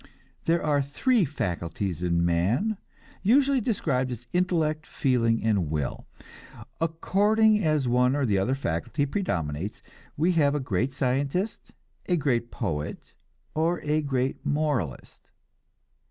[0.45, 2.79] There are three faculties in man,
[3.21, 6.07] usually described as intellect, feeling and will.
[6.79, 9.83] According as one or the other faculty predominates,
[10.17, 11.71] we have a great scientist,
[12.07, 13.13] a great poet,
[13.53, 15.29] or a great moralist.